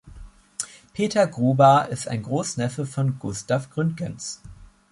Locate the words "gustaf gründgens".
3.19-4.41